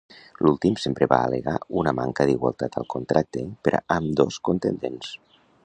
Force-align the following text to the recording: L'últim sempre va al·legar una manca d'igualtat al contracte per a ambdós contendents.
L'últim 0.45 0.77
sempre 0.83 1.07
va 1.11 1.19
al·legar 1.25 1.53
una 1.81 1.93
manca 1.99 2.27
d'igualtat 2.29 2.79
al 2.81 2.89
contracte 2.95 3.45
per 3.69 3.75
a 3.79 3.83
ambdós 3.99 4.41
contendents. 4.51 5.17